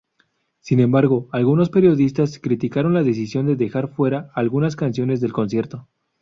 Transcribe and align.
Sin 0.61 0.79
embargo, 0.79 1.29
algunos 1.31 1.69
periodistas 1.69 2.39
criticaron 2.39 2.95
la 2.95 3.03
decisión 3.03 3.45
de 3.45 3.55
dejar 3.55 3.93
fuera 3.93 4.31
algunas 4.33 4.75
canciones 4.75 5.21
del 5.21 5.31
concierto. 5.31 5.87